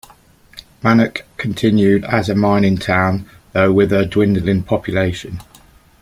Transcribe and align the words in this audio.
Bannack 0.81 1.25
continued 1.37 2.03
as 2.05 2.27
a 2.27 2.33
mining 2.33 2.79
town, 2.79 3.29
though 3.53 3.71
with 3.71 3.93
a 3.93 4.03
dwindling 4.07 4.63
population. 4.63 5.39